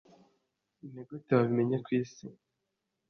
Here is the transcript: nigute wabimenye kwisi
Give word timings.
nigute 0.91 1.31
wabimenye 1.37 1.77
kwisi 1.85 2.23